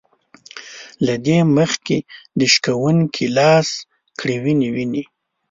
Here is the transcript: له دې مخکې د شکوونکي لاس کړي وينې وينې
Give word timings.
له 1.05 1.15
دې 1.25 1.39
مخکې 1.57 1.97
د 2.39 2.41
شکوونکي 2.53 3.25
لاس 3.37 3.67
کړي 4.19 4.35
وينې 4.43 4.69
وينې 4.75 5.03